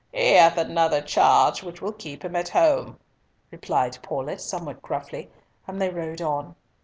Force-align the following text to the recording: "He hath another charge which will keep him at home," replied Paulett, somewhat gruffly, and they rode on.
"He 0.11 0.31
hath 0.33 0.57
another 0.57 0.99
charge 0.99 1.61
which 1.61 1.79
will 1.79 1.91
keep 1.93 2.25
him 2.25 2.35
at 2.35 2.49
home," 2.49 2.97
replied 3.51 3.99
Paulett, 4.01 4.41
somewhat 4.41 4.81
gruffly, 4.81 5.29
and 5.67 5.79
they 5.79 5.89
rode 5.91 6.23
on. 6.23 6.55